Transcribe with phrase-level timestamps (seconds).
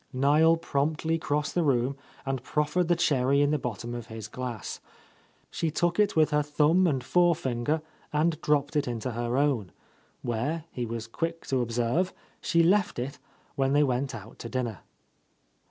[0.11, 1.95] Niel promptly crossed the room
[2.25, 4.79] and prof fered the cherry in the bottom of his glass.
[5.51, 9.71] She took it with her thumb and fore finger and dropped it into her own,—
[10.23, 13.19] where, he was quick to observe, she left it
[13.53, 14.79] when they went out to dinner.